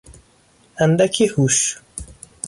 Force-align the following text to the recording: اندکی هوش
اندکی 0.81 1.25
هوش 1.33 1.57